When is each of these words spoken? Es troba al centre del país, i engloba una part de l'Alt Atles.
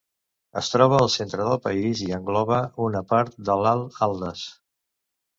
Es 0.59 0.69
troba 0.75 0.95
al 0.99 1.09
centre 1.15 1.43
del 1.49 1.59
país, 1.65 2.01
i 2.05 2.09
engloba 2.17 2.57
una 2.85 3.01
part 3.11 3.37
de 3.51 3.57
l'Alt 3.65 3.99
Atles. 4.07 4.47